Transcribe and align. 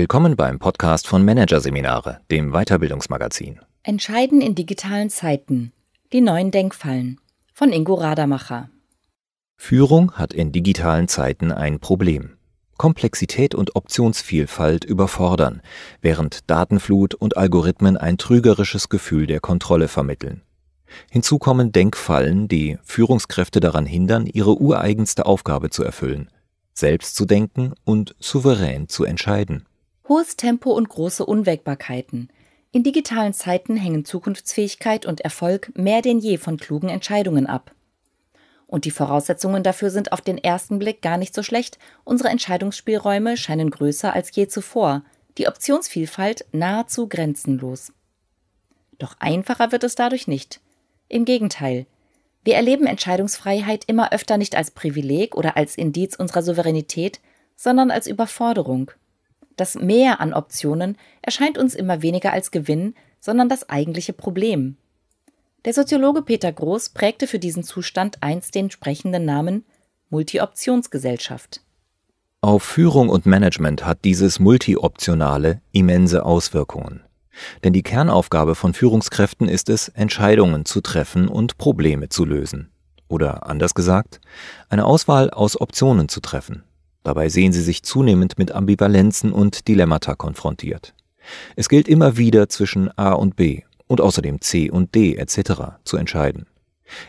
Willkommen 0.00 0.34
beim 0.34 0.58
Podcast 0.58 1.06
von 1.06 1.26
Managerseminare, 1.26 2.22
dem 2.30 2.52
Weiterbildungsmagazin. 2.52 3.60
Entscheiden 3.82 4.40
in 4.40 4.54
digitalen 4.54 5.10
Zeiten. 5.10 5.74
Die 6.14 6.22
neuen 6.22 6.50
Denkfallen 6.50 7.20
von 7.52 7.70
Ingo 7.70 7.92
Radamacher. 7.92 8.70
Führung 9.58 10.12
hat 10.12 10.32
in 10.32 10.52
digitalen 10.52 11.06
Zeiten 11.06 11.52
ein 11.52 11.80
Problem. 11.80 12.38
Komplexität 12.78 13.54
und 13.54 13.76
Optionsvielfalt 13.76 14.86
überfordern, 14.86 15.60
während 16.00 16.50
Datenflut 16.50 17.14
und 17.14 17.36
Algorithmen 17.36 17.98
ein 17.98 18.16
trügerisches 18.16 18.88
Gefühl 18.88 19.26
der 19.26 19.40
Kontrolle 19.40 19.86
vermitteln. 19.86 20.40
Hinzu 21.10 21.38
kommen 21.38 21.72
Denkfallen, 21.72 22.48
die 22.48 22.78
Führungskräfte 22.84 23.60
daran 23.60 23.84
hindern, 23.84 24.24
ihre 24.24 24.58
ureigenste 24.58 25.26
Aufgabe 25.26 25.68
zu 25.68 25.84
erfüllen, 25.84 26.30
selbst 26.72 27.16
zu 27.16 27.26
denken 27.26 27.74
und 27.84 28.16
souverän 28.18 28.88
zu 28.88 29.04
entscheiden. 29.04 29.66
Hohes 30.10 30.34
Tempo 30.34 30.72
und 30.72 30.88
große 30.88 31.24
Unwägbarkeiten. 31.24 32.30
In 32.72 32.82
digitalen 32.82 33.32
Zeiten 33.32 33.76
hängen 33.76 34.04
Zukunftsfähigkeit 34.04 35.06
und 35.06 35.20
Erfolg 35.20 35.70
mehr 35.78 36.02
denn 36.02 36.18
je 36.18 36.36
von 36.36 36.56
klugen 36.56 36.88
Entscheidungen 36.88 37.46
ab. 37.46 37.70
Und 38.66 38.86
die 38.86 38.90
Voraussetzungen 38.90 39.62
dafür 39.62 39.90
sind 39.90 40.10
auf 40.10 40.20
den 40.20 40.36
ersten 40.36 40.80
Blick 40.80 41.00
gar 41.00 41.16
nicht 41.16 41.32
so 41.32 41.44
schlecht. 41.44 41.78
Unsere 42.02 42.28
Entscheidungsspielräume 42.28 43.36
scheinen 43.36 43.70
größer 43.70 44.12
als 44.12 44.34
je 44.34 44.48
zuvor, 44.48 45.04
die 45.38 45.46
Optionsvielfalt 45.46 46.44
nahezu 46.50 47.08
grenzenlos. 47.08 47.92
Doch 48.98 49.14
einfacher 49.20 49.70
wird 49.70 49.84
es 49.84 49.94
dadurch 49.94 50.26
nicht. 50.26 50.60
Im 51.08 51.24
Gegenteil. 51.24 51.86
Wir 52.42 52.56
erleben 52.56 52.86
Entscheidungsfreiheit 52.86 53.84
immer 53.86 54.12
öfter 54.12 54.38
nicht 54.38 54.56
als 54.56 54.72
Privileg 54.72 55.36
oder 55.36 55.56
als 55.56 55.76
Indiz 55.76 56.16
unserer 56.16 56.42
Souveränität, 56.42 57.20
sondern 57.54 57.92
als 57.92 58.08
Überforderung. 58.08 58.90
Das 59.56 59.74
Mehr 59.74 60.20
an 60.20 60.32
Optionen 60.32 60.96
erscheint 61.22 61.58
uns 61.58 61.74
immer 61.74 62.02
weniger 62.02 62.32
als 62.32 62.50
Gewinn, 62.50 62.94
sondern 63.20 63.48
das 63.48 63.68
eigentliche 63.68 64.12
Problem. 64.12 64.76
Der 65.64 65.74
Soziologe 65.74 66.22
Peter 66.22 66.50
Groß 66.50 66.90
prägte 66.90 67.26
für 67.26 67.38
diesen 67.38 67.62
Zustand 67.62 68.22
einst 68.22 68.54
den 68.54 68.70
sprechenden 68.70 69.26
Namen 69.26 69.64
Multi-Optionsgesellschaft. 70.08 71.60
Auf 72.40 72.62
Führung 72.62 73.10
und 73.10 73.26
Management 73.26 73.84
hat 73.84 74.04
dieses 74.04 74.40
Multi-Optionale 74.40 75.60
immense 75.72 76.24
Auswirkungen. 76.24 77.02
Denn 77.62 77.74
die 77.74 77.82
Kernaufgabe 77.82 78.54
von 78.54 78.72
Führungskräften 78.72 79.48
ist 79.48 79.68
es, 79.68 79.88
Entscheidungen 79.88 80.64
zu 80.64 80.80
treffen 80.80 81.28
und 81.28 81.58
Probleme 81.58 82.08
zu 82.08 82.24
lösen. 82.24 82.70
Oder 83.08 83.46
anders 83.46 83.74
gesagt, 83.74 84.20
eine 84.70 84.86
Auswahl 84.86 85.30
aus 85.30 85.60
Optionen 85.60 86.08
zu 86.08 86.20
treffen. 86.20 86.64
Dabei 87.02 87.28
sehen 87.28 87.52
sie 87.52 87.62
sich 87.62 87.82
zunehmend 87.82 88.38
mit 88.38 88.52
Ambivalenzen 88.52 89.32
und 89.32 89.68
Dilemmata 89.68 90.14
konfrontiert. 90.14 90.94
Es 91.56 91.68
gilt 91.68 91.88
immer 91.88 92.16
wieder 92.16 92.48
zwischen 92.48 92.96
A 92.98 93.12
und 93.12 93.36
B 93.36 93.62
und 93.86 94.00
außerdem 94.00 94.40
C 94.40 94.70
und 94.70 94.94
D 94.94 95.16
etc. 95.16 95.80
zu 95.84 95.96
entscheiden. 95.96 96.46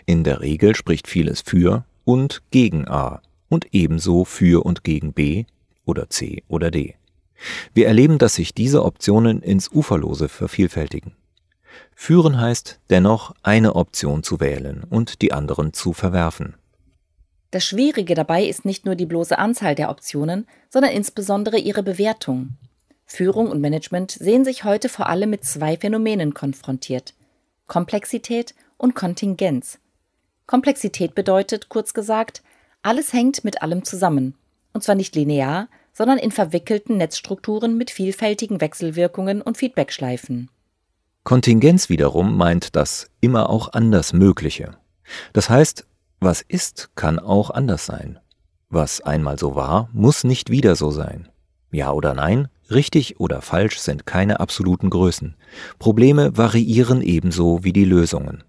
In 0.06 0.24
der 0.24 0.42
Regel 0.42 0.76
spricht 0.76 1.08
vieles 1.08 1.42
für 1.42 1.86
und 2.06 2.42
gegen 2.52 2.88
A 2.88 3.22
und 3.50 3.68
ebenso 3.74 4.26
für 4.26 4.66
und 4.66 4.84
gegen 4.84 5.14
B 5.14 5.46
oder 5.86 6.10
C 6.10 6.44
oder 6.48 6.72
D. 6.72 6.96
Wir 7.74 7.88
erleben, 7.88 8.18
dass 8.18 8.36
sich 8.36 8.54
diese 8.54 8.84
Optionen 8.86 9.42
ins 9.42 9.72
Uferlose 9.72 10.30
vervielfältigen. 10.30 11.14
Führen 11.96 12.40
heißt 12.40 12.80
dennoch, 12.90 13.34
eine 13.44 13.76
Option 13.76 14.24
zu 14.24 14.40
wählen 14.40 14.84
und 14.90 15.22
die 15.22 15.34
anderen 15.34 15.74
zu 15.74 15.94
verwerfen. 15.94 16.56
Das 17.52 17.66
Schwierige 17.66 18.16
dabei 18.16 18.46
ist 18.46 18.64
nicht 18.64 18.86
nur 18.86 18.96
die 18.96 19.06
bloße 19.06 19.38
Anzahl 19.38 19.76
der 19.76 19.90
Optionen, 19.90 20.48
sondern 20.70 20.92
insbesondere 20.92 21.58
ihre 21.58 21.84
Bewertung. 21.84 22.58
Führung 23.06 23.52
und 23.52 23.60
Management 23.60 24.12
sehen 24.12 24.46
sich 24.46 24.64
heute 24.64 24.88
vor 24.88 25.10
allem 25.10 25.30
mit 25.30 25.44
zwei 25.44 25.76
Phänomenen 25.76 26.34
konfrontiert 26.34 27.14
Komplexität 27.68 28.56
und 28.78 28.96
Kontingenz. 28.96 29.80
Komplexität 30.46 31.14
bedeutet, 31.16 31.70
kurz 31.70 31.94
gesagt, 31.94 32.42
alles 32.82 33.14
hängt 33.14 33.44
mit 33.44 33.62
allem 33.62 33.84
zusammen, 33.84 34.36
und 34.74 34.84
zwar 34.84 34.96
nicht 34.96 35.16
linear, 35.16 35.68
sondern 35.94 36.18
in 36.18 36.32
verwickelten 36.32 36.98
Netzstrukturen 36.98 37.78
mit 37.78 37.92
vielfältigen 37.92 38.60
Wechselwirkungen 38.60 39.42
und 39.42 39.58
Feedbackschleifen. 39.58 40.50
Kontingenz 41.24 41.90
wiederum 41.90 42.36
meint 42.36 42.76
das 42.76 43.10
immer 43.20 43.50
auch 43.50 43.74
anders 43.74 44.14
Mögliche. 44.14 44.78
Das 45.34 45.50
heißt, 45.50 45.86
was 46.22 46.42
ist, 46.42 46.92
kann 46.96 47.20
auch 47.20 47.50
anders 47.50 47.86
sein. 47.86 48.20
Was 48.70 49.02
einmal 49.02 49.38
so 49.38 49.56
war, 49.56 49.90
muss 49.92 50.24
nicht 50.24 50.50
wieder 50.50 50.76
so 50.76 50.92
sein. 50.92 51.28
Ja 51.72 51.92
oder 51.92 52.14
nein, 52.14 52.48
richtig 52.70 53.20
oder 53.20 53.42
falsch 53.42 53.80
sind 53.80 54.06
keine 54.06 54.40
absoluten 54.40 54.90
Größen. 54.90 55.36
Probleme 55.80 56.38
variieren 56.38 57.02
ebenso 57.02 57.64
wie 57.64 57.74
die 57.74 57.86
Lösungen. 57.86 58.44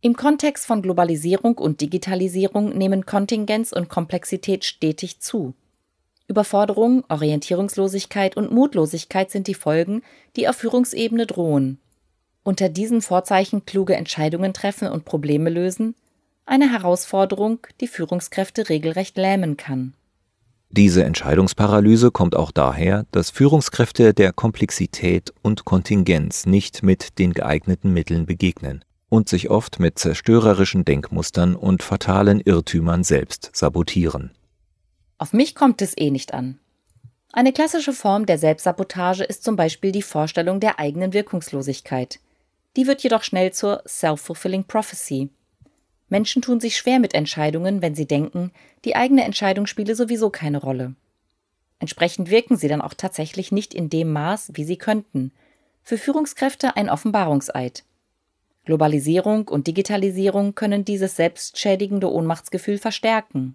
Im 0.00 0.14
Kontext 0.14 0.66
von 0.66 0.82
Globalisierung 0.82 1.58
und 1.58 1.80
Digitalisierung 1.80 2.76
nehmen 2.76 3.06
Kontingenz 3.06 3.72
und 3.72 3.88
Komplexität 3.88 4.64
stetig 4.64 5.20
zu. 5.20 5.54
Überforderung, 6.28 7.04
Orientierungslosigkeit 7.08 8.36
und 8.36 8.52
Mutlosigkeit 8.52 9.30
sind 9.30 9.46
die 9.46 9.54
Folgen, 9.54 10.02
die 10.36 10.48
auf 10.48 10.56
Führungsebene 10.56 11.26
drohen. 11.26 11.78
Unter 12.44 12.68
diesen 12.68 13.02
Vorzeichen 13.02 13.64
kluge 13.64 13.96
Entscheidungen 13.96 14.52
treffen 14.52 14.88
und 14.88 15.04
Probleme 15.04 15.50
lösen, 15.50 15.94
eine 16.46 16.72
Herausforderung, 16.72 17.58
die 17.80 17.88
Führungskräfte 17.88 18.68
regelrecht 18.68 19.16
lähmen 19.16 19.56
kann. 19.56 19.94
Diese 20.70 21.04
Entscheidungsparalyse 21.04 22.10
kommt 22.10 22.34
auch 22.34 22.50
daher, 22.50 23.06
dass 23.12 23.30
Führungskräfte 23.30 24.14
der 24.14 24.32
Komplexität 24.32 25.32
und 25.42 25.64
Kontingenz 25.64 26.46
nicht 26.46 26.82
mit 26.82 27.18
den 27.18 27.32
geeigneten 27.32 27.92
Mitteln 27.92 28.26
begegnen 28.26 28.84
und 29.08 29.28
sich 29.28 29.50
oft 29.50 29.78
mit 29.78 29.98
zerstörerischen 29.98 30.84
Denkmustern 30.84 31.54
und 31.54 31.82
fatalen 31.82 32.40
Irrtümern 32.40 33.04
selbst 33.04 33.50
sabotieren. 33.52 34.32
Auf 35.18 35.32
mich 35.32 35.54
kommt 35.54 35.80
es 35.82 35.96
eh 35.96 36.10
nicht 36.10 36.34
an. 36.34 36.58
Eine 37.32 37.52
klassische 37.52 37.92
Form 37.92 38.26
der 38.26 38.38
Selbstsabotage 38.38 39.24
ist 39.24 39.44
zum 39.44 39.56
Beispiel 39.56 39.92
die 39.92 40.02
Vorstellung 40.02 40.58
der 40.58 40.78
eigenen 40.78 41.12
Wirkungslosigkeit. 41.12 42.18
Die 42.76 42.86
wird 42.86 43.02
jedoch 43.02 43.22
schnell 43.22 43.52
zur 43.52 43.82
self-fulfilling 43.86 44.64
prophecy. 44.64 45.30
Menschen 46.08 46.42
tun 46.42 46.60
sich 46.60 46.76
schwer 46.76 46.98
mit 46.98 47.14
Entscheidungen, 47.14 47.82
wenn 47.82 47.94
sie 47.94 48.06
denken, 48.06 48.52
die 48.84 48.96
eigene 48.96 49.24
Entscheidung 49.24 49.66
spiele 49.66 49.94
sowieso 49.94 50.30
keine 50.30 50.58
Rolle. 50.58 50.94
Entsprechend 51.78 52.30
wirken 52.30 52.56
sie 52.56 52.68
dann 52.68 52.80
auch 52.80 52.94
tatsächlich 52.94 53.52
nicht 53.52 53.74
in 53.74 53.90
dem 53.90 54.12
Maß, 54.12 54.52
wie 54.54 54.64
sie 54.64 54.78
könnten. 54.78 55.32
Für 55.82 55.98
Führungskräfte 55.98 56.76
ein 56.76 56.88
Offenbarungseid. 56.88 57.84
Globalisierung 58.64 59.46
und 59.48 59.66
Digitalisierung 59.66 60.54
können 60.54 60.84
dieses 60.84 61.16
selbstschädigende 61.16 62.10
Ohnmachtsgefühl 62.10 62.78
verstärken. 62.78 63.54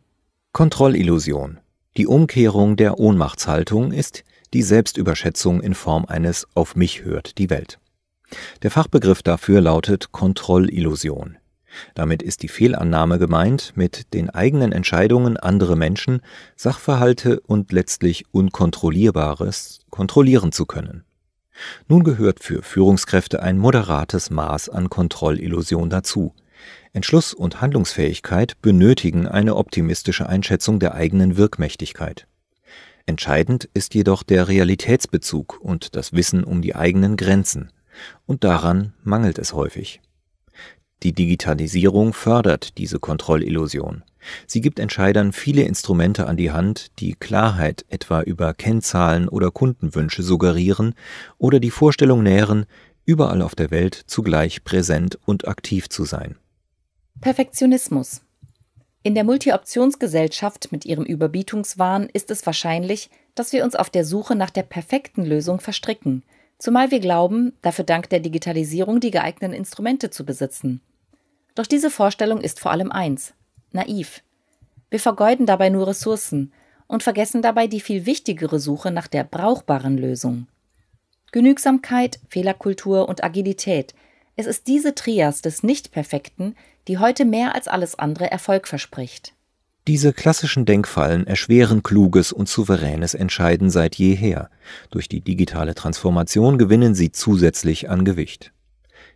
Kontrollillusion. 0.54 1.60
Die 1.98 2.08
Umkehrung 2.08 2.78
der 2.78 3.00
Ohnmachtshaltung 3.00 3.92
ist 3.92 4.24
die 4.54 4.62
Selbstüberschätzung 4.62 5.62
in 5.62 5.74
Form 5.74 6.06
eines 6.06 6.48
Auf 6.56 6.76
mich 6.76 7.04
hört 7.04 7.38
die 7.38 7.50
Welt. 7.50 7.80
Der 8.64 8.72
Fachbegriff 8.72 9.24
dafür 9.24 9.60
lautet 9.60 10.12
Kontrollillusion. 10.14 11.38
Damit 11.94 12.22
ist 12.22 12.44
die 12.44 12.48
Fehlannahme 12.48 13.20
gemeint, 13.20 13.74
mit 13.76 14.14
den 14.14 14.30
eigenen 14.30 14.72
Entscheidungen 14.72 15.38
andere 15.38 15.76
Menschen, 15.76 16.22
Sachverhalte 16.56 17.40
und 17.42 17.72
letztlich 17.72 18.26
Unkontrollierbares 18.32 19.80
kontrollieren 19.90 20.52
zu 20.52 20.66
können. 20.66 21.04
Nun 21.88 22.04
gehört 22.04 22.44
für 22.44 22.64
Führungskräfte 22.64 23.42
ein 23.42 23.58
moderates 23.58 24.30
Maß 24.30 24.70
an 24.70 24.90
Kontrollillusion 24.90 25.90
dazu, 25.90 26.34
Entschluss 26.94 27.34
und 27.34 27.62
Handlungsfähigkeit 27.62 28.62
benötigen 28.62 29.28
eine 29.28 29.56
optimistische 29.56 30.28
Einschätzung 30.28 30.80
der 30.80 30.94
eigenen 30.94 31.38
Wirkmächtigkeit. 31.38 32.28
Entscheidend 33.06 33.70
ist 33.74 33.96
jedoch 33.96 34.24
der 34.24 34.48
Realitätsbezug 34.48 35.60
und 35.62 35.96
das 35.96 36.14
Wissen 36.14 36.44
um 36.44 36.62
die 36.62 36.76
eigenen 36.76 37.18
Grenzen, 37.18 37.72
und 38.26 38.44
daran 38.44 38.94
mangelt 39.04 39.40
es 39.40 39.54
häufig. 39.54 40.02
Die 41.04 41.14
Digitalisierung 41.14 42.14
fördert 42.14 42.78
diese 42.78 43.00
Kontrollillusion. 43.00 44.04
Sie 44.46 44.62
gibt 44.62 44.80
Entscheidern 44.80 45.34
viele 45.34 45.64
Instrumente 45.64 46.28
an 46.28 46.38
die 46.38 46.52
Hand, 46.52 46.92
die 47.00 47.14
Klarheit 47.14 47.86
etwa 47.90 48.22
über 48.22 48.54
Kennzahlen 48.54 49.28
oder 49.28 49.50
Kundenwünsche 49.50 50.22
suggerieren 50.22 50.94
oder 51.40 51.60
die 51.60 51.72
Vorstellung 51.72 52.22
nähren, 52.22 52.66
überall 53.06 53.42
auf 53.42 53.56
der 53.56 53.72
Welt 53.72 53.96
zugleich 54.06 54.64
präsent 54.64 55.18
und 55.26 55.48
aktiv 55.48 55.90
zu 55.90 56.06
sein. 56.06 56.36
Perfektionismus. 57.20 58.22
In 59.02 59.16
der 59.16 59.24
Multi-Optionsgesellschaft 59.24 60.72
mit 60.72 60.86
ihrem 60.86 61.06
Überbietungswahn 61.06 62.08
ist 62.14 62.30
es 62.30 62.46
wahrscheinlich, 62.46 63.10
dass 63.34 63.52
wir 63.54 63.64
uns 63.64 63.76
auf 63.76 63.90
der 63.90 64.06
Suche 64.06 64.36
nach 64.36 64.52
der 64.52 64.64
perfekten 64.64 65.26
Lösung 65.26 65.60
verstricken, 65.60 66.22
zumal 66.60 66.92
wir 66.92 67.00
glauben, 67.00 67.54
dafür 67.64 67.86
dank 67.86 68.10
der 68.10 68.20
Digitalisierung 68.20 69.00
die 69.00 69.10
geeigneten 69.10 69.56
Instrumente 69.56 70.12
zu 70.12 70.24
besitzen. 70.24 70.82
Doch 71.56 71.68
diese 71.68 71.90
Vorstellung 71.90 72.42
ist 72.42 72.60
vor 72.60 72.72
allem 72.72 72.92
eins 72.92 73.34
naiv. 73.74 74.22
Wir 74.90 75.00
vergeuden 75.00 75.46
dabei 75.46 75.70
nur 75.70 75.88
Ressourcen 75.88 76.52
und 76.88 77.04
vergessen 77.04 77.42
dabei 77.42 77.68
die 77.68 77.80
viel 77.80 78.06
wichtigere 78.06 78.60
Suche 78.60 78.92
nach 78.92 79.08
der 79.08 79.24
brauchbaren 79.24 79.98
Lösung. 79.98 80.48
Genügsamkeit, 81.32 82.20
Fehlerkultur 82.28 83.08
und 83.08 83.24
Agilität. 83.24 83.94
Es 84.36 84.46
ist 84.46 84.68
diese 84.68 84.94
Trias 84.96 85.42
des 85.42 85.64
Nicht-Perfekten, 85.64 86.56
die 86.88 86.98
heute 86.98 87.24
mehr 87.24 87.56
als 87.56 87.70
alles 87.70 87.98
andere 87.98 88.30
Erfolg 88.30 88.68
verspricht. 88.68 89.34
Diese 89.88 90.14
klassischen 90.14 90.66
Denkfallen 90.66 91.26
erschweren 91.26 91.82
kluges 91.82 92.32
und 92.32 92.48
souveränes 92.48 93.14
Entscheiden 93.14 93.70
seit 93.70 93.96
jeher. 93.96 94.50
Durch 94.90 95.08
die 95.08 95.22
digitale 95.22 95.74
Transformation 95.74 96.58
gewinnen 96.58 96.94
sie 96.94 97.12
zusätzlich 97.12 97.90
an 97.90 98.06
Gewicht. 98.06 98.52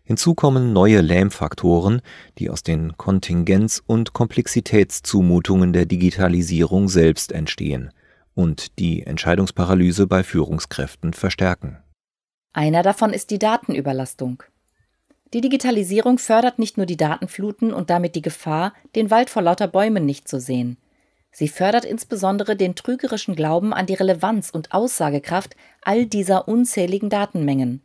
Hinzu 0.07 0.35
kommen 0.35 0.71
neue 0.71 1.01
Lähmfaktoren, 1.01 2.01
die 2.37 2.51
aus 2.51 2.61
den 2.61 2.95
Kontingenz- 2.95 3.81
und 3.85 4.13
Komplexitätszumutungen 4.13 5.73
der 5.73 5.87
Digitalisierung 5.87 6.89
selbst 6.89 7.31
entstehen 7.31 7.91
und 8.35 8.77
die 8.77 9.01
Entscheidungsparalyse 9.01 10.05
bei 10.05 10.23
Führungskräften 10.23 11.13
verstärken. 11.13 11.77
Einer 12.53 12.83
davon 12.83 13.13
ist 13.13 13.31
die 13.31 13.39
Datenüberlastung. 13.39 14.43
Die 15.33 15.41
Digitalisierung 15.41 16.19
fördert 16.19 16.59
nicht 16.59 16.77
nur 16.77 16.85
die 16.85 16.97
Datenfluten 16.97 17.73
und 17.73 17.89
damit 17.89 18.13
die 18.13 18.21
Gefahr, 18.21 18.73
den 18.95 19.09
Wald 19.09 19.31
vor 19.31 19.41
lauter 19.41 19.67
Bäumen 19.67 20.05
nicht 20.05 20.27
zu 20.27 20.39
sehen. 20.39 20.77
Sie 21.31 21.47
fördert 21.47 21.83
insbesondere 21.83 22.55
den 22.55 22.75
trügerischen 22.75 23.35
Glauben 23.35 23.73
an 23.73 23.87
die 23.87 23.95
Relevanz 23.95 24.51
und 24.51 24.71
Aussagekraft 24.71 25.55
all 25.81 26.05
dieser 26.05 26.47
unzähligen 26.47 27.09
Datenmengen 27.09 27.81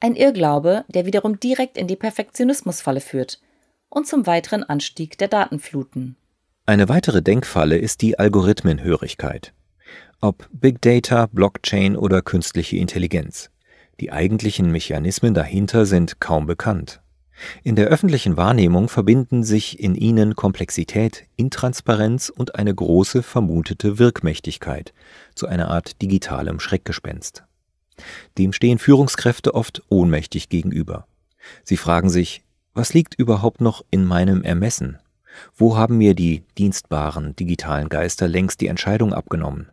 ein 0.00 0.16
Irrglaube, 0.16 0.84
der 0.88 1.06
wiederum 1.06 1.38
direkt 1.38 1.76
in 1.76 1.86
die 1.86 1.96
Perfektionismusfalle 1.96 3.00
führt 3.00 3.40
und 3.88 4.06
zum 4.06 4.26
weiteren 4.26 4.62
Anstieg 4.64 5.18
der 5.18 5.28
Datenfluten. 5.28 6.16
Eine 6.66 6.88
weitere 6.88 7.22
Denkfalle 7.22 7.76
ist 7.76 8.00
die 8.00 8.18
Algorithmenhörigkeit. 8.18 9.52
Ob 10.20 10.48
Big 10.52 10.80
Data, 10.80 11.26
Blockchain 11.26 11.96
oder 11.96 12.22
künstliche 12.22 12.76
Intelligenz. 12.76 13.50
Die 14.00 14.12
eigentlichen 14.12 14.70
Mechanismen 14.70 15.34
dahinter 15.34 15.84
sind 15.84 16.20
kaum 16.20 16.46
bekannt. 16.46 17.00
In 17.62 17.74
der 17.74 17.88
öffentlichen 17.88 18.36
Wahrnehmung 18.36 18.88
verbinden 18.88 19.44
sich 19.44 19.80
in 19.80 19.94
ihnen 19.94 20.36
Komplexität, 20.36 21.24
Intransparenz 21.36 22.28
und 22.28 22.54
eine 22.54 22.74
große 22.74 23.22
vermutete 23.22 23.98
Wirkmächtigkeit 23.98 24.92
zu 25.34 25.46
einer 25.46 25.68
Art 25.68 26.00
digitalem 26.02 26.60
Schreckgespenst. 26.60 27.44
Dem 28.38 28.52
stehen 28.52 28.78
Führungskräfte 28.78 29.54
oft 29.54 29.82
ohnmächtig 29.88 30.48
gegenüber. 30.48 31.06
Sie 31.64 31.76
fragen 31.76 32.10
sich, 32.10 32.42
was 32.74 32.94
liegt 32.94 33.14
überhaupt 33.14 33.60
noch 33.60 33.84
in 33.90 34.04
meinem 34.04 34.42
Ermessen? 34.42 34.98
Wo 35.56 35.76
haben 35.76 35.98
mir 35.98 36.14
die 36.14 36.44
dienstbaren 36.58 37.36
digitalen 37.36 37.88
Geister 37.88 38.28
längst 38.28 38.60
die 38.60 38.66
Entscheidung 38.66 39.12
abgenommen? 39.12 39.70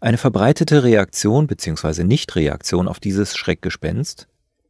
Eine 0.00 0.18
verbreitete 0.18 0.84
Reaktion 0.84 1.46
bzw. 1.46 2.04
Nichtreaktion 2.04 2.88
auf 2.88 3.00
dieses 3.00 3.36
Schreckgespenst, 3.36 4.28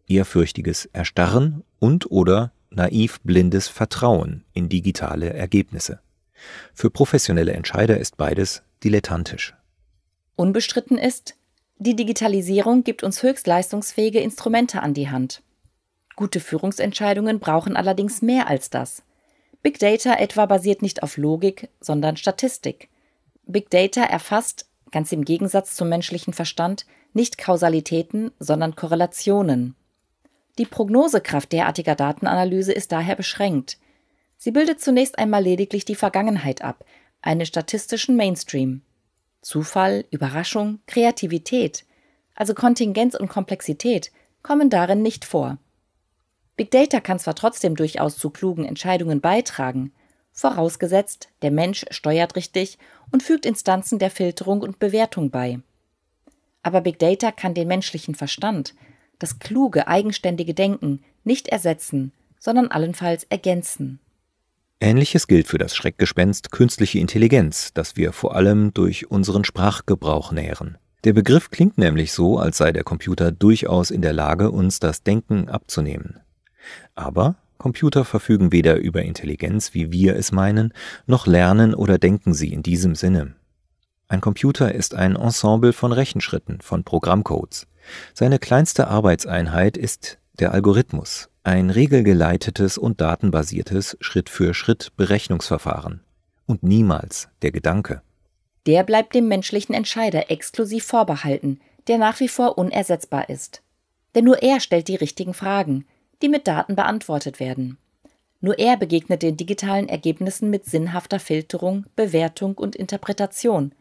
ehrfürchtiges 0.09 0.87
Erstarren 0.87 1.63
und 1.79 2.11
oder 2.11 2.53
naiv 2.71 3.21
blindes 3.21 3.69
Vertrauen 3.69 4.45
in 4.53 4.69
digitale 4.69 5.33
Ergebnisse. 5.33 6.01
Für 6.75 6.91
professionelle 6.91 7.53
Entscheider 7.53 7.99
ist 7.99 8.17
beides 8.17 8.63
dilettantisch. 8.83 9.55
Unbestritten 10.37 10.99
ist, 10.99 11.37
die 11.85 11.97
Digitalisierung 11.97 12.83
gibt 12.83 13.03
uns 13.03 13.23
höchst 13.23 13.47
leistungsfähige 13.47 14.21
Instrumente 14.21 14.83
an 14.83 14.95
die 14.95 15.11
Hand. 15.11 15.43
Gute 16.17 16.41
Führungsentscheidungen 16.41 17.41
brauchen 17.41 17.77
allerdings 17.77 18.23
mehr 18.23 18.49
als 18.49 18.71
das. 18.71 19.03
Big 19.63 19.79
Data 19.79 20.15
etwa 20.15 20.47
basiert 20.47 20.81
nicht 20.81 21.03
auf 21.03 21.17
Logik, 21.19 21.69
sondern 21.81 22.17
Statistik. 22.17 22.89
Big 23.47 23.69
Data 23.69 24.03
erfasst, 24.03 24.67
ganz 24.93 25.13
im 25.13 25.25
Gegensatz 25.25 25.77
zum 25.77 25.91
menschlichen 25.91 26.33
Verstand, 26.33 26.87
nicht 27.13 27.37
Kausalitäten, 27.37 28.31
sondern 28.39 28.77
Korrelationen. 28.77 29.75
Die 30.59 30.67
Prognosekraft 30.67 31.53
derartiger 31.53 31.97
Datenanalyse 31.97 32.73
ist 32.73 32.93
daher 32.93 33.17
beschränkt. 33.17 33.79
Sie 34.39 34.53
bildet 34.53 34.81
zunächst 34.81 35.19
einmal 35.19 35.43
lediglich 35.43 35.85
die 35.85 35.97
Vergangenheit 35.97 36.63
ab, 36.63 36.85
einen 37.21 37.45
statistischen 37.45 38.17
Mainstream. 38.17 38.83
Zufall, 39.44 40.06
Überraschung, 40.11 40.81
Kreativität, 40.87 41.85
also 42.35 42.55
Kontingenz 42.55 43.14
und 43.14 43.29
Komplexität, 43.29 44.11
kommen 44.43 44.70
darin 44.70 45.02
nicht 45.02 45.26
vor. 45.26 45.58
Big 46.56 46.70
Data 46.70 47.00
kann 47.00 47.19
zwar 47.19 47.35
trotzdem 47.35 47.76
durchaus 47.76 48.17
zu 48.17 48.31
klugen 48.31 48.64
Entscheidungen 48.64 49.20
beitragen, 49.20 49.93
vorausgesetzt, 50.32 51.29
der 51.43 51.50
Mensch 51.50 51.85
steuert 51.91 52.37
richtig 52.37 52.79
und 53.12 53.23
fügt 53.23 53.44
Instanzen 53.44 53.99
der 53.99 54.11
Filterung 54.11 54.62
und 54.62 54.79
Bewertung 54.79 55.31
bei. 55.31 55.61
Aber 56.62 56.81
Big 56.81 56.99
Data 56.99 57.31
kann 57.31 57.52
den 57.52 57.69
menschlichen 57.69 58.14
Verstand, 58.14 58.75
das 59.19 59.41
kluge, 59.41 59.88
eigenständige 59.88 60.55
Denken 60.55 61.05
nicht 61.23 61.49
ersetzen, 61.49 62.12
sondern 62.38 62.69
allenfalls 62.69 63.25
ergänzen. 63.25 64.00
Ähnliches 64.81 65.26
gilt 65.26 65.47
für 65.47 65.59
das 65.59 65.75
Schreckgespenst 65.75 66.50
künstliche 66.50 66.99
Intelligenz, 66.99 67.73
das 67.73 67.97
wir 67.97 68.12
vor 68.12 68.35
allem 68.35 68.75
durch 68.75 69.11
unseren 69.11 69.44
Sprachgebrauch 69.44 70.32
nähren. 70.32 70.79
Der 71.05 71.12
Begriff 71.12 71.50
klingt 71.50 71.79
nämlich 71.79 72.12
so, 72.12 72.38
als 72.38 72.59
sei 72.59 72.73
der 72.73 72.85
Computer 72.85 73.31
durchaus 73.31 73.91
in 73.91 74.03
der 74.03 74.12
Lage, 74.12 74.50
uns 74.50 74.81
das 74.81 75.03
Denken 75.03 75.49
abzunehmen. 75.49 76.21
Aber 76.94 77.37
Computer 77.59 78.05
verfügen 78.05 78.53
weder 78.53 78.76
über 78.76 79.03
Intelligenz, 79.03 79.75
wie 79.75 79.93
wir 79.93 80.17
es 80.17 80.32
meinen, 80.32 80.73
noch 81.06 81.27
lernen 81.27 81.75
oder 81.75 81.99
denken 81.99 82.35
sie 82.35 82.53
in 82.53 82.62
diesem 82.62 82.94
Sinne. 82.94 83.35
Ein 84.09 84.20
Computer 84.20 84.75
ist 84.75 84.94
ein 84.94 85.17
Ensemble 85.17 85.73
von 85.73 85.93
Rechenschritten, 85.93 86.61
von 86.61 86.85
Programmcodes. 86.85 87.67
Seine 88.12 88.38
kleinste 88.38 88.88
Arbeitseinheit 88.88 89.77
ist 89.77 90.19
der 90.38 90.53
Algorithmus, 90.53 91.31
ein 91.44 91.69
regelgeleitetes 91.69 92.79
und 92.79 93.02
datenbasiertes 93.02 93.99
Schritt-für-Schritt-Berechnungsverfahren 94.00 96.00
und 96.46 96.62
niemals 96.62 97.29
der 97.43 97.52
Gedanke. 97.52 98.00
Der 98.67 98.82
bleibt 98.82 99.14
dem 99.14 99.29
menschlichen 99.29 99.75
Entscheider 99.75 100.31
exklusiv 100.31 100.85
vorbehalten, 100.85 101.61
der 101.87 101.99
nach 101.99 102.19
wie 102.20 102.29
vor 102.29 102.56
unersetzbar 102.56 103.29
ist. 103.29 103.61
Denn 104.14 104.25
nur 104.25 104.43
er 104.43 104.61
stellt 104.61 104.88
die 104.88 104.96
richtigen 104.96 105.35
Fragen, 105.35 105.85
die 106.23 106.31
mit 106.31 106.49
Daten 106.49 106.76
beantwortet 106.76 107.41
werden. 107.41 107.76
Nur 108.41 108.58
er 108.58 108.79
begegnet 108.79 109.22
den 109.22 109.36
digitalen 109.36 109.91
Ergebnissen 109.91 110.48
mit 110.48 110.65
sinnhafter 110.65 111.20
Filterung, 111.20 111.84
Bewertung 111.94 112.55
und 112.55 112.74
Interpretation. 112.74 113.72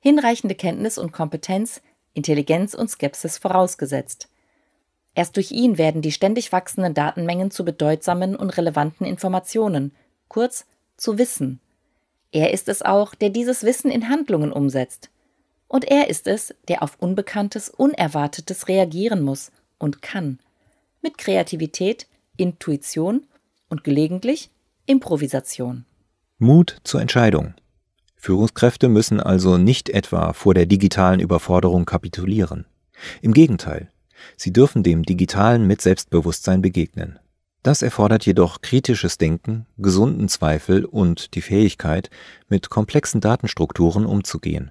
Hinreichende 0.00 0.56
Kenntnis 0.56 0.98
und 0.98 1.12
Kompetenz, 1.12 1.80
Intelligenz 2.12 2.74
und 2.74 2.90
Skepsis 2.90 3.38
vorausgesetzt. 3.38 4.28
Erst 5.18 5.34
durch 5.34 5.50
ihn 5.50 5.78
werden 5.78 6.00
die 6.00 6.12
ständig 6.12 6.52
wachsenden 6.52 6.94
Datenmengen 6.94 7.50
zu 7.50 7.64
bedeutsamen 7.64 8.36
und 8.36 8.56
relevanten 8.56 9.04
Informationen, 9.04 9.90
kurz 10.28 10.64
zu 10.96 11.18
Wissen. 11.18 11.58
Er 12.30 12.52
ist 12.52 12.68
es 12.68 12.82
auch, 12.82 13.16
der 13.16 13.30
dieses 13.30 13.64
Wissen 13.64 13.90
in 13.90 14.10
Handlungen 14.10 14.52
umsetzt. 14.52 15.10
Und 15.66 15.86
er 15.86 16.08
ist 16.08 16.28
es, 16.28 16.54
der 16.68 16.84
auf 16.84 16.98
Unbekanntes, 17.00 17.68
Unerwartetes 17.68 18.68
reagieren 18.68 19.22
muss 19.22 19.50
und 19.76 20.02
kann. 20.02 20.38
Mit 21.02 21.18
Kreativität, 21.18 22.06
Intuition 22.36 23.26
und 23.68 23.82
gelegentlich 23.82 24.50
Improvisation. 24.86 25.84
Mut 26.38 26.76
zur 26.84 27.00
Entscheidung. 27.00 27.54
Führungskräfte 28.14 28.88
müssen 28.88 29.18
also 29.18 29.56
nicht 29.56 29.88
etwa 29.88 30.32
vor 30.32 30.54
der 30.54 30.66
digitalen 30.66 31.18
Überforderung 31.18 31.86
kapitulieren. 31.86 32.66
Im 33.20 33.34
Gegenteil, 33.34 33.90
Sie 34.36 34.52
dürfen 34.52 34.82
dem 34.82 35.02
Digitalen 35.04 35.66
mit 35.66 35.82
Selbstbewusstsein 35.82 36.62
begegnen. 36.62 37.18
Das 37.62 37.82
erfordert 37.82 38.24
jedoch 38.24 38.60
kritisches 38.62 39.18
Denken, 39.18 39.66
gesunden 39.76 40.28
Zweifel 40.28 40.84
und 40.84 41.34
die 41.34 41.42
Fähigkeit, 41.42 42.08
mit 42.48 42.70
komplexen 42.70 43.20
Datenstrukturen 43.20 44.06
umzugehen. 44.06 44.70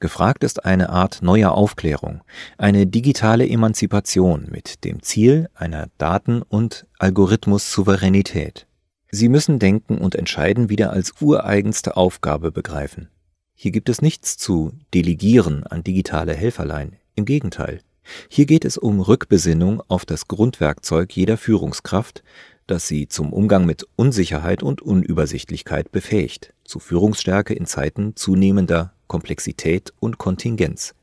Gefragt 0.00 0.44
ist 0.44 0.64
eine 0.64 0.90
Art 0.90 1.22
neuer 1.22 1.52
Aufklärung, 1.52 2.22
eine 2.58 2.86
digitale 2.86 3.48
Emanzipation 3.48 4.48
mit 4.50 4.84
dem 4.84 5.02
Ziel 5.02 5.48
einer 5.54 5.88
Daten- 5.98 6.42
und 6.42 6.86
Algorithmus-Souveränität. 6.98 8.66
Sie 9.10 9.28
müssen 9.28 9.58
Denken 9.58 9.98
und 9.98 10.14
Entscheiden 10.14 10.68
wieder 10.68 10.90
als 10.90 11.14
ureigenste 11.20 11.96
Aufgabe 11.96 12.50
begreifen. 12.50 13.08
Hier 13.54 13.70
gibt 13.70 13.88
es 13.88 14.02
nichts 14.02 14.36
zu 14.36 14.72
delegieren 14.92 15.64
an 15.64 15.84
digitale 15.84 16.34
Helferlein. 16.34 16.96
Im 17.14 17.24
Gegenteil, 17.24 17.80
hier 18.28 18.46
geht 18.46 18.64
es 18.64 18.78
um 18.78 19.00
Rückbesinnung 19.00 19.82
auf 19.88 20.04
das 20.04 20.28
Grundwerkzeug 20.28 21.14
jeder 21.16 21.36
Führungskraft, 21.36 22.22
das 22.66 22.88
sie 22.88 23.08
zum 23.08 23.32
Umgang 23.32 23.66
mit 23.66 23.86
Unsicherheit 23.96 24.62
und 24.62 24.82
Unübersichtlichkeit 24.82 25.92
befähigt, 25.92 26.54
zu 26.64 26.78
Führungsstärke 26.78 27.54
in 27.54 27.66
Zeiten 27.66 28.16
zunehmender 28.16 28.94
Komplexität 29.06 29.92
und 30.00 30.18
Kontingenz, 30.18 30.94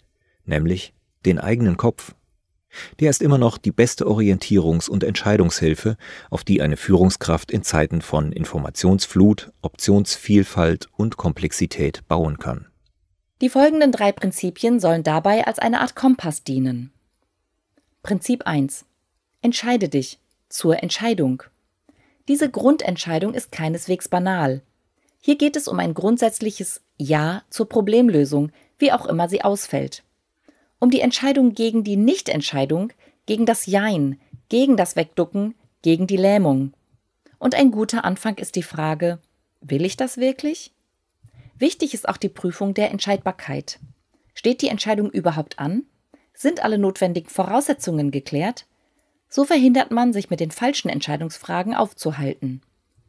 nämlich 0.45 0.93
den 1.25 1.39
eigenen 1.39 1.77
Kopf. 1.77 2.15
Der 2.99 3.09
ist 3.09 3.21
immer 3.21 3.37
noch 3.37 3.57
die 3.57 3.71
beste 3.71 4.05
Orientierungs- 4.05 4.89
und 4.89 5.03
Entscheidungshilfe, 5.03 5.97
auf 6.29 6.43
die 6.43 6.61
eine 6.61 6.77
Führungskraft 6.77 7.51
in 7.51 7.63
Zeiten 7.63 8.01
von 8.01 8.31
Informationsflut, 8.31 9.51
Optionsvielfalt 9.61 10.87
und 10.95 11.17
Komplexität 11.17 12.07
bauen 12.07 12.39
kann. 12.39 12.70
Die 13.41 13.49
folgenden 13.49 13.91
drei 13.91 14.11
Prinzipien 14.11 14.79
sollen 14.79 15.01
dabei 15.01 15.47
als 15.47 15.57
eine 15.57 15.81
Art 15.81 15.95
Kompass 15.95 16.43
dienen. 16.43 16.91
Prinzip 18.03 18.45
1. 18.45 18.85
Entscheide 19.41 19.89
dich 19.89 20.19
zur 20.47 20.83
Entscheidung. 20.83 21.41
Diese 22.27 22.51
Grundentscheidung 22.51 23.33
ist 23.33 23.51
keineswegs 23.51 24.09
banal. 24.09 24.61
Hier 25.19 25.37
geht 25.37 25.55
es 25.55 25.67
um 25.67 25.79
ein 25.79 25.95
grundsätzliches 25.95 26.81
Ja 26.97 27.41
zur 27.49 27.67
Problemlösung, 27.67 28.51
wie 28.77 28.91
auch 28.91 29.07
immer 29.07 29.27
sie 29.27 29.43
ausfällt. 29.43 30.03
Um 30.77 30.91
die 30.91 31.01
Entscheidung 31.01 31.55
gegen 31.55 31.83
die 31.83 31.97
Nichtentscheidung, 31.97 32.93
gegen 33.25 33.47
das 33.47 33.65
Jein, 33.65 34.19
gegen 34.49 34.77
das 34.77 34.95
Wegducken, 34.95 35.55
gegen 35.81 36.05
die 36.05 36.17
Lähmung. 36.17 36.73
Und 37.39 37.55
ein 37.55 37.71
guter 37.71 38.05
Anfang 38.05 38.37
ist 38.37 38.55
die 38.55 38.63
Frage, 38.63 39.17
will 39.61 39.83
ich 39.83 39.97
das 39.97 40.17
wirklich? 40.17 40.71
Wichtig 41.61 41.93
ist 41.93 42.09
auch 42.09 42.17
die 42.17 42.27
Prüfung 42.27 42.73
der 42.73 42.89
Entscheidbarkeit. 42.89 43.79
Steht 44.33 44.63
die 44.63 44.69
Entscheidung 44.69 45.11
überhaupt 45.11 45.59
an? 45.59 45.83
Sind 46.33 46.63
alle 46.63 46.79
notwendigen 46.79 47.29
Voraussetzungen 47.29 48.09
geklärt? 48.09 48.65
So 49.29 49.45
verhindert 49.45 49.91
man, 49.91 50.11
sich 50.11 50.31
mit 50.31 50.39
den 50.39 50.49
falschen 50.49 50.89
Entscheidungsfragen 50.89 51.75
aufzuhalten. 51.75 52.63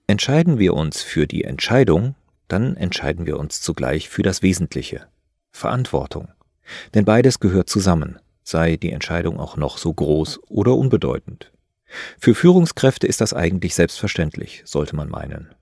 Entscheiden 0.07 0.59
wir 0.59 0.75
uns 0.75 1.01
für 1.01 1.27
die 1.27 1.45
Entscheidung, 1.45 2.15
dann 2.47 2.77
entscheiden 2.77 3.25
wir 3.25 3.41
uns 3.41 3.63
zugleich 3.63 4.11
für 4.11 4.23
das 4.23 4.43
Wesentliche 4.43 5.07
Verantwortung. 5.51 6.29
Denn 6.93 7.07
beides 7.07 7.41
gehört 7.41 7.71
zusammen, 7.71 8.19
sei 8.43 8.77
die 8.77 8.93
Entscheidung 8.93 9.41
auch 9.41 9.57
noch 9.57 9.79
so 9.79 9.95
groß 9.95 10.41
oder 10.51 10.77
unbedeutend. 10.77 11.53
Für 12.19 12.35
Führungskräfte 12.35 13.07
ist 13.07 13.23
das 13.23 13.33
eigentlich 13.33 13.75
selbstverständlich, 13.75 14.61
sollte 14.67 14.95
man 14.95 15.09
meinen. 15.09 15.55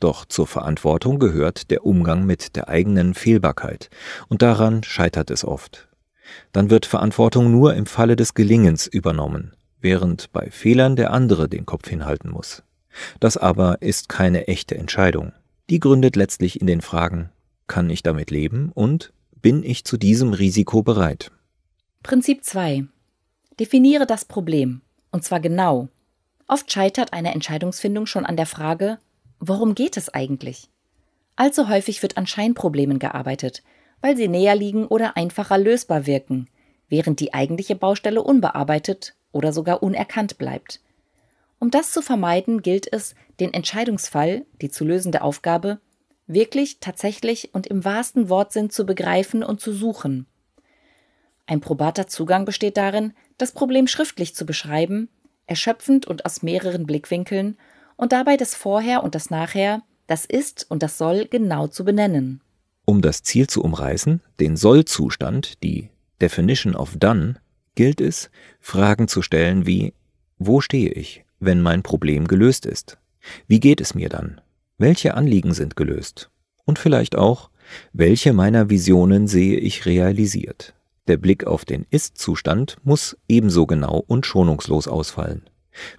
Doch 0.00 0.24
zur 0.24 0.46
Verantwortung 0.46 1.18
gehört 1.18 1.70
der 1.70 1.84
Umgang 1.84 2.24
mit 2.24 2.54
der 2.56 2.68
eigenen 2.68 3.14
Fehlbarkeit, 3.14 3.90
und 4.28 4.42
daran 4.42 4.84
scheitert 4.84 5.30
es 5.30 5.44
oft. 5.44 5.88
Dann 6.52 6.70
wird 6.70 6.86
Verantwortung 6.86 7.50
nur 7.50 7.74
im 7.74 7.86
Falle 7.86 8.14
des 8.14 8.34
Gelingens 8.34 8.86
übernommen, 8.86 9.54
während 9.80 10.32
bei 10.32 10.50
Fehlern 10.50 10.96
der 10.96 11.12
andere 11.12 11.48
den 11.48 11.66
Kopf 11.66 11.88
hinhalten 11.88 12.30
muss. 12.30 12.62
Das 13.20 13.36
aber 13.36 13.82
ist 13.82 14.08
keine 14.08 14.48
echte 14.48 14.76
Entscheidung. 14.76 15.32
Die 15.70 15.80
gründet 15.80 16.16
letztlich 16.16 16.60
in 16.60 16.66
den 16.66 16.80
Fragen, 16.80 17.30
kann 17.66 17.90
ich 17.90 18.02
damit 18.02 18.30
leben 18.30 18.70
und 18.74 19.12
bin 19.42 19.62
ich 19.62 19.84
zu 19.84 19.96
diesem 19.96 20.32
Risiko 20.32 20.82
bereit? 20.82 21.30
Prinzip 22.02 22.44
2. 22.44 22.86
Definiere 23.60 24.06
das 24.06 24.24
Problem, 24.24 24.80
und 25.10 25.24
zwar 25.24 25.40
genau. 25.40 25.88
Oft 26.46 26.72
scheitert 26.72 27.12
eine 27.12 27.34
Entscheidungsfindung 27.34 28.06
schon 28.06 28.24
an 28.24 28.36
der 28.36 28.46
Frage, 28.46 28.98
worum 29.40 29.74
geht 29.74 29.96
es 29.96 30.08
eigentlich? 30.08 30.68
Allzu 31.36 31.68
häufig 31.68 32.02
wird 32.02 32.16
an 32.16 32.26
Scheinproblemen 32.26 32.98
gearbeitet, 32.98 33.62
weil 34.00 34.16
sie 34.16 34.28
näher 34.28 34.54
liegen 34.54 34.86
oder 34.86 35.16
einfacher 35.16 35.58
lösbar 35.58 36.06
wirken, 36.06 36.48
während 36.88 37.20
die 37.20 37.34
eigentliche 37.34 37.76
Baustelle 37.76 38.22
unbearbeitet 38.22 39.14
oder 39.32 39.52
sogar 39.52 39.82
unerkannt 39.82 40.38
bleibt. 40.38 40.80
Um 41.58 41.70
das 41.70 41.92
zu 41.92 42.02
vermeiden, 42.02 42.62
gilt 42.62 42.92
es, 42.92 43.14
den 43.40 43.52
Entscheidungsfall, 43.52 44.46
die 44.60 44.70
zu 44.70 44.84
lösende 44.84 45.22
Aufgabe, 45.22 45.80
wirklich, 46.26 46.78
tatsächlich 46.80 47.54
und 47.54 47.66
im 47.66 47.84
wahrsten 47.84 48.28
Wortsinn 48.28 48.70
zu 48.70 48.86
begreifen 48.86 49.42
und 49.42 49.60
zu 49.60 49.72
suchen. 49.72 50.26
Ein 51.46 51.60
probater 51.60 52.06
Zugang 52.06 52.44
besteht 52.44 52.76
darin, 52.76 53.14
das 53.38 53.52
Problem 53.52 53.86
schriftlich 53.86 54.34
zu 54.34 54.44
beschreiben, 54.44 55.08
erschöpfend 55.46 56.06
und 56.06 56.26
aus 56.26 56.42
mehreren 56.42 56.86
Blickwinkeln 56.86 57.56
und 57.98 58.12
dabei 58.12 58.38
das 58.38 58.54
Vorher 58.54 59.04
und 59.04 59.14
das 59.14 59.28
Nachher, 59.28 59.82
das 60.06 60.24
Ist 60.24 60.64
und 60.70 60.82
das 60.82 60.96
Soll 60.96 61.26
genau 61.26 61.66
zu 61.66 61.84
benennen. 61.84 62.40
Um 62.86 63.02
das 63.02 63.22
Ziel 63.22 63.48
zu 63.48 63.62
umreißen, 63.62 64.22
den 64.40 64.56
Soll-Zustand, 64.56 65.62
die 65.62 65.90
Definition 66.22 66.74
of 66.74 66.96
Done, 66.96 67.34
gilt 67.74 68.00
es, 68.00 68.30
Fragen 68.60 69.08
zu 69.08 69.20
stellen 69.20 69.66
wie 69.66 69.92
Wo 70.38 70.62
stehe 70.62 70.90
ich, 70.90 71.24
wenn 71.40 71.60
mein 71.60 71.82
Problem 71.82 72.26
gelöst 72.26 72.64
ist? 72.64 72.96
Wie 73.46 73.60
geht 73.60 73.82
es 73.82 73.94
mir 73.94 74.08
dann? 74.08 74.40
Welche 74.78 75.14
Anliegen 75.14 75.52
sind 75.52 75.76
gelöst? 75.76 76.30
Und 76.64 76.78
vielleicht 76.78 77.16
auch, 77.16 77.50
welche 77.92 78.32
meiner 78.32 78.70
Visionen 78.70 79.26
sehe 79.26 79.58
ich 79.58 79.84
realisiert? 79.84 80.74
Der 81.08 81.16
Blick 81.16 81.46
auf 81.46 81.64
den 81.64 81.86
Ist-Zustand 81.90 82.76
muss 82.84 83.18
ebenso 83.28 83.66
genau 83.66 84.02
und 84.06 84.24
schonungslos 84.24 84.88
ausfallen. 84.88 85.50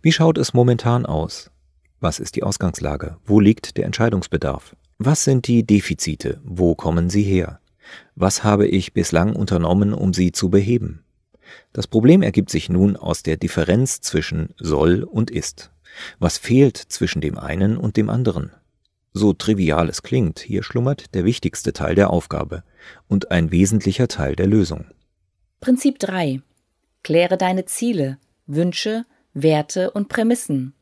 Wie 0.01 0.11
schaut 0.11 0.37
es 0.37 0.53
momentan 0.53 1.05
aus? 1.05 1.51
Was 1.99 2.19
ist 2.19 2.35
die 2.35 2.43
Ausgangslage? 2.43 3.17
Wo 3.25 3.39
liegt 3.39 3.77
der 3.77 3.85
Entscheidungsbedarf? 3.85 4.75
Was 4.97 5.23
sind 5.23 5.47
die 5.47 5.65
Defizite? 5.65 6.39
Wo 6.43 6.75
kommen 6.75 7.09
sie 7.09 7.23
her? 7.23 7.59
Was 8.15 8.43
habe 8.43 8.67
ich 8.67 8.93
bislang 8.93 9.35
unternommen, 9.35 9.93
um 9.93 10.13
sie 10.13 10.31
zu 10.31 10.49
beheben? 10.49 11.03
Das 11.73 11.87
Problem 11.87 12.21
ergibt 12.21 12.49
sich 12.51 12.69
nun 12.69 12.95
aus 12.95 13.23
der 13.23 13.37
Differenz 13.37 14.01
zwischen 14.01 14.49
soll 14.57 15.03
und 15.03 15.31
ist. 15.31 15.71
Was 16.19 16.37
fehlt 16.37 16.77
zwischen 16.77 17.21
dem 17.21 17.37
einen 17.37 17.77
und 17.77 17.97
dem 17.97 18.09
anderen? 18.09 18.51
So 19.11 19.33
trivial 19.33 19.89
es 19.89 20.03
klingt, 20.03 20.39
hier 20.39 20.63
schlummert 20.63 21.13
der 21.15 21.25
wichtigste 21.25 21.73
Teil 21.73 21.95
der 21.95 22.11
Aufgabe 22.11 22.63
und 23.07 23.31
ein 23.31 23.51
wesentlicher 23.51 24.07
Teil 24.07 24.35
der 24.35 24.47
Lösung. 24.47 24.85
Prinzip 25.59 25.99
3. 25.99 26.41
Kläre 27.03 27.37
deine 27.37 27.65
Ziele, 27.65 28.19
Wünsche, 28.45 29.05
Werte 29.33 29.91
und 29.91 30.09
Prämissen. 30.09 30.73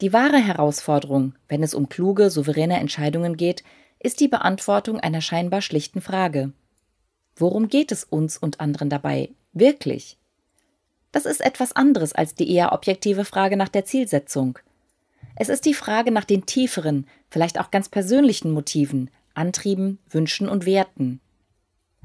Die 0.00 0.12
wahre 0.12 0.38
Herausforderung, 0.38 1.34
wenn 1.48 1.62
es 1.62 1.74
um 1.74 1.88
kluge, 1.88 2.30
souveräne 2.30 2.78
Entscheidungen 2.78 3.36
geht, 3.36 3.64
ist 3.98 4.20
die 4.20 4.28
Beantwortung 4.28 5.00
einer 5.00 5.20
scheinbar 5.20 5.60
schlichten 5.60 6.00
Frage. 6.00 6.52
Worum 7.34 7.68
geht 7.68 7.90
es 7.90 8.04
uns 8.04 8.38
und 8.38 8.60
anderen 8.60 8.90
dabei 8.90 9.30
wirklich? 9.52 10.16
Das 11.10 11.26
ist 11.26 11.40
etwas 11.40 11.74
anderes 11.74 12.12
als 12.12 12.34
die 12.34 12.52
eher 12.52 12.72
objektive 12.72 13.24
Frage 13.24 13.56
nach 13.56 13.68
der 13.68 13.84
Zielsetzung. 13.84 14.58
Es 15.34 15.48
ist 15.48 15.64
die 15.64 15.74
Frage 15.74 16.12
nach 16.12 16.24
den 16.24 16.46
tieferen, 16.46 17.06
vielleicht 17.30 17.58
auch 17.58 17.70
ganz 17.70 17.88
persönlichen 17.88 18.52
Motiven, 18.52 19.10
Antrieben, 19.34 19.98
Wünschen 20.08 20.48
und 20.48 20.66
Werten. 20.66 21.20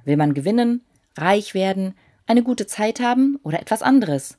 Will 0.03 0.17
man 0.17 0.33
gewinnen, 0.33 0.81
reich 1.15 1.53
werden, 1.53 1.95
eine 2.25 2.43
gute 2.43 2.67
Zeit 2.67 2.99
haben 2.99 3.39
oder 3.43 3.59
etwas 3.59 3.81
anderes? 3.81 4.37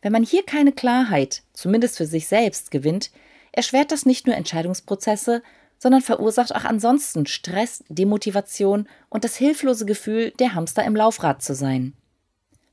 Wenn 0.00 0.12
man 0.12 0.22
hier 0.22 0.44
keine 0.44 0.72
Klarheit, 0.72 1.42
zumindest 1.58 1.96
für 1.96 2.06
sich 2.06 2.28
selbst, 2.28 2.70
gewinnt, 2.70 3.10
erschwert 3.50 3.90
das 3.90 4.06
nicht 4.06 4.26
nur 4.26 4.36
Entscheidungsprozesse, 4.36 5.42
sondern 5.78 6.02
verursacht 6.02 6.54
auch 6.54 6.64
ansonsten 6.64 7.26
Stress, 7.26 7.82
Demotivation 7.88 8.88
und 9.08 9.24
das 9.24 9.36
hilflose 9.36 9.84
Gefühl, 9.84 10.32
der 10.38 10.54
Hamster 10.54 10.84
im 10.84 10.94
Laufrad 10.94 11.42
zu 11.42 11.54
sein. 11.54 11.94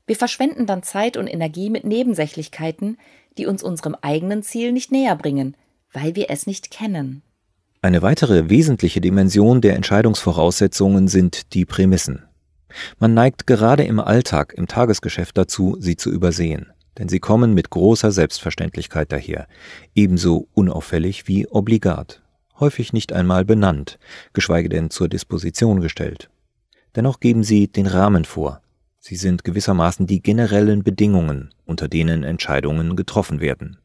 Wir 0.06 0.16
verschwenden 0.16 0.66
dann 0.66 0.84
Zeit 0.84 1.16
und 1.16 1.26
Energie 1.26 1.68
mit 1.68 1.84
Nebensächlichkeiten, 1.84 2.96
die 3.38 3.46
uns 3.46 3.62
unserem 3.62 3.96
eigenen 4.02 4.42
Ziel 4.44 4.72
nicht 4.72 4.92
näher 4.92 5.16
bringen, 5.16 5.56
weil 5.92 6.14
wir 6.14 6.30
es 6.30 6.46
nicht 6.46 6.70
kennen. 6.70 7.22
Eine 7.82 8.02
weitere 8.02 8.48
wesentliche 8.48 9.00
Dimension 9.00 9.60
der 9.60 9.74
Entscheidungsvoraussetzungen 9.74 11.08
sind 11.08 11.54
die 11.54 11.64
Prämissen. 11.64 12.24
Man 12.98 13.14
neigt 13.14 13.46
gerade 13.46 13.84
im 13.84 13.98
Alltag, 14.00 14.54
im 14.56 14.68
Tagesgeschäft 14.68 15.36
dazu, 15.36 15.76
sie 15.80 15.96
zu 15.96 16.10
übersehen, 16.10 16.72
denn 16.98 17.08
sie 17.08 17.20
kommen 17.20 17.54
mit 17.54 17.70
großer 17.70 18.12
Selbstverständlichkeit 18.12 19.12
daher, 19.12 19.48
ebenso 19.94 20.48
unauffällig 20.54 21.28
wie 21.28 21.46
obligat, 21.46 22.22
häufig 22.58 22.92
nicht 22.92 23.12
einmal 23.12 23.44
benannt, 23.44 23.98
geschweige 24.32 24.68
denn 24.68 24.90
zur 24.90 25.08
Disposition 25.08 25.80
gestellt. 25.80 26.30
Dennoch 26.94 27.20
geben 27.20 27.44
sie 27.44 27.68
den 27.68 27.86
Rahmen 27.86 28.24
vor, 28.24 28.62
Sie 29.08 29.14
sind 29.14 29.44
gewissermaßen 29.44 30.08
die 30.08 30.20
generellen 30.20 30.82
Bedingungen, 30.82 31.54
unter 31.64 31.86
denen 31.86 32.24
Entscheidungen 32.24 32.96
getroffen 32.96 33.38
werden. 33.40 33.78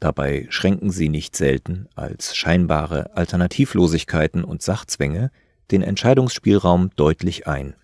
Dabei 0.00 0.46
schränken 0.48 0.90
sie 0.90 1.10
nicht 1.10 1.36
selten 1.36 1.90
als 1.94 2.34
scheinbare 2.34 3.14
Alternativlosigkeiten 3.14 4.44
und 4.44 4.62
Sachzwänge 4.62 5.30
den 5.70 5.82
Entscheidungsspielraum 5.82 6.88
deutlich 6.96 7.46
ein. 7.46 7.74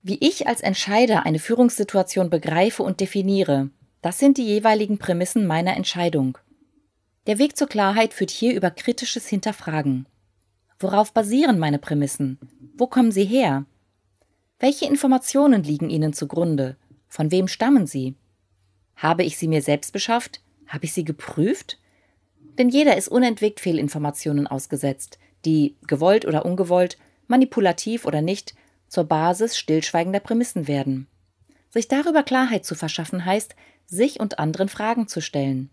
Wie 0.00 0.16
ich 0.26 0.46
als 0.46 0.62
Entscheider 0.62 1.26
eine 1.26 1.38
Führungssituation 1.38 2.30
begreife 2.30 2.82
und 2.82 3.00
definiere, 3.00 3.68
das 4.02 4.18
sind 4.18 4.38
die 4.38 4.46
jeweiligen 4.46 4.98
Prämissen 4.98 5.46
meiner 5.46 5.76
Entscheidung. 5.76 6.38
Der 7.26 7.38
Weg 7.38 7.56
zur 7.56 7.68
Klarheit 7.68 8.14
führt 8.14 8.30
hier 8.30 8.54
über 8.54 8.70
kritisches 8.70 9.28
Hinterfragen. 9.28 10.06
Worauf 10.78 11.12
basieren 11.12 11.58
meine 11.58 11.78
Prämissen? 11.78 12.38
Wo 12.76 12.86
kommen 12.86 13.12
sie 13.12 13.24
her? 13.24 13.66
Welche 14.60 14.86
Informationen 14.86 15.62
liegen 15.62 15.90
Ihnen 15.90 16.12
zugrunde? 16.12 16.76
Von 17.08 17.30
wem 17.30 17.48
stammen 17.48 17.86
sie? 17.86 18.14
Habe 18.96 19.24
ich 19.24 19.38
sie 19.38 19.48
mir 19.48 19.62
selbst 19.62 19.92
beschafft? 19.92 20.40
Habe 20.66 20.84
ich 20.84 20.92
sie 20.92 21.04
geprüft? 21.04 21.78
Denn 22.58 22.68
jeder 22.68 22.96
ist 22.96 23.08
unentwegt 23.08 23.60
Fehlinformationen 23.60 24.46
ausgesetzt, 24.46 25.18
die, 25.44 25.76
gewollt 25.86 26.24
oder 26.26 26.44
ungewollt, 26.44 26.98
manipulativ 27.28 28.04
oder 28.04 28.20
nicht, 28.20 28.54
zur 28.88 29.04
Basis 29.04 29.56
stillschweigender 29.56 30.20
Prämissen 30.20 30.66
werden. 30.66 31.06
Sich 31.70 31.86
darüber 31.86 32.22
Klarheit 32.22 32.64
zu 32.64 32.74
verschaffen 32.74 33.24
heißt, 33.24 33.54
sich 33.86 34.20
und 34.20 34.38
anderen 34.38 34.68
Fragen 34.68 35.06
zu 35.06 35.20
stellen, 35.20 35.70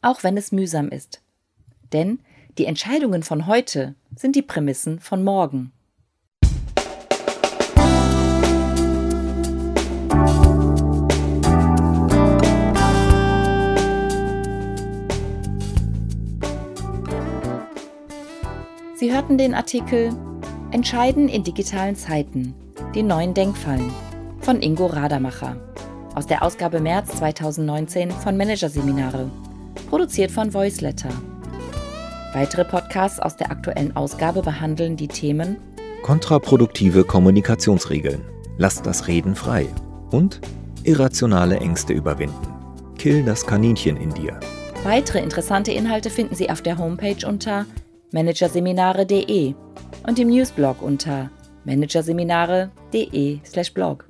auch 0.00 0.22
wenn 0.22 0.36
es 0.36 0.52
mühsam 0.52 0.88
ist. 0.88 1.20
Denn 1.92 2.20
die 2.56 2.64
Entscheidungen 2.64 3.22
von 3.22 3.46
heute 3.46 3.94
sind 4.16 4.36
die 4.36 4.42
Prämissen 4.42 5.00
von 5.00 5.22
morgen. 5.22 5.72
Sie 18.96 19.12
hörten 19.12 19.36
den 19.36 19.54
Artikel 19.54 20.16
Entscheiden 20.70 21.28
in 21.28 21.44
digitalen 21.44 21.96
Zeiten, 21.96 22.54
die 22.94 23.02
neuen 23.02 23.34
Denkfallen 23.34 23.92
von 24.44 24.60
Ingo 24.60 24.86
Radamacher 24.86 25.56
aus 26.14 26.26
der 26.26 26.42
Ausgabe 26.42 26.78
März 26.78 27.16
2019 27.16 28.10
von 28.10 28.36
Managerseminare, 28.36 29.30
produziert 29.88 30.30
von 30.30 30.52
Voiceletter. 30.52 31.08
Weitere 32.34 32.66
Podcasts 32.66 33.18
aus 33.18 33.36
der 33.36 33.50
aktuellen 33.50 33.96
Ausgabe 33.96 34.42
behandeln 34.42 34.98
die 34.98 35.08
Themen 35.08 35.56
Kontraproduktive 36.02 37.04
Kommunikationsregeln. 37.04 38.20
Lasst 38.58 38.84
das 38.84 39.08
Reden 39.08 39.34
frei. 39.34 39.66
Und 40.10 40.42
irrationale 40.82 41.56
Ängste 41.56 41.94
überwinden. 41.94 42.46
Kill 42.98 43.24
das 43.24 43.46
Kaninchen 43.46 43.96
in 43.96 44.12
dir. 44.12 44.38
Weitere 44.84 45.20
interessante 45.20 45.72
Inhalte 45.72 46.10
finden 46.10 46.34
Sie 46.34 46.50
auf 46.50 46.60
der 46.60 46.76
Homepage 46.76 47.26
unter 47.26 47.64
managerseminare.de 48.12 49.54
und 50.06 50.18
im 50.18 50.28
Newsblog 50.28 50.82
unter 50.82 51.30
managerseminare.de/blog. 51.64 54.04